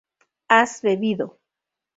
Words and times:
has 0.49 0.81
bebido 0.81 1.37